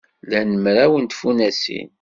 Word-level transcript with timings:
Lan 0.29 0.49
mraw 0.63 0.93
n 0.97 1.05
tfunasin. 1.05 1.87